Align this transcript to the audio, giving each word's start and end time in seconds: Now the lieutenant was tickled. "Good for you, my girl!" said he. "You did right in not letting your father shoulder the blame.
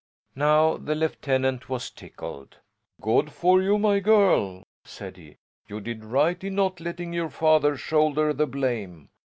Now 0.33 0.77
the 0.77 0.95
lieutenant 0.95 1.69
was 1.69 1.91
tickled. 1.91 2.57
"Good 2.99 3.31
for 3.31 3.61
you, 3.61 3.77
my 3.77 3.99
girl!" 3.99 4.63
said 4.83 5.15
he. 5.15 5.37
"You 5.67 5.79
did 5.79 6.03
right 6.03 6.43
in 6.43 6.55
not 6.55 6.79
letting 6.79 7.13
your 7.13 7.29
father 7.29 7.77
shoulder 7.77 8.33
the 8.33 8.47
blame. 8.47 9.09